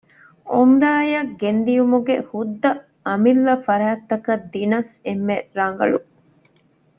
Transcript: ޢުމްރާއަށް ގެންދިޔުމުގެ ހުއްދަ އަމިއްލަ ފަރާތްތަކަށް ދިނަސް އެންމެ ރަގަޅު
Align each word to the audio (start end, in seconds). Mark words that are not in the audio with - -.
ޢުމްރާއަށް 0.53 1.31
ގެންދިޔުމުގެ 1.41 2.15
ހުއްދަ 2.29 2.69
އަމިއްލަ 3.05 3.53
ފަރާތްތަކަށް 3.65 4.45
ދިނަސް 4.53 4.93
އެންމެ 5.05 5.37
ރަގަޅު 5.57 5.99